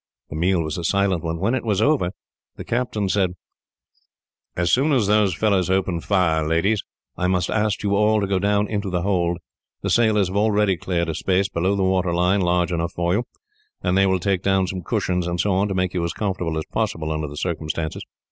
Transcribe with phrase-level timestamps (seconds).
[0.31, 1.37] The meal was a silent one.
[1.37, 2.09] When it was over,
[2.55, 3.35] the captain said:
[4.55, 6.81] "As soon as those fellows open fire, ladies,
[7.17, 9.37] I must ask you all to go down into the hold.
[9.83, 13.25] The sailors have already cleared a space, below the waterline, large enough for you;
[13.83, 16.57] and they will take down some cushions, and so on, to make you as comfortable
[16.57, 18.03] as possible, under the circumstances.